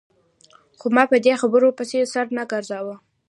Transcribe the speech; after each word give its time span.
خو 0.79 0.85
ما 0.95 1.03
په 1.11 1.17
دې 1.25 1.33
خبرو 1.41 1.69
پسې 1.77 1.99
سر 2.13 2.25
نه 2.37 2.43
ګرځاوه. 2.51 2.95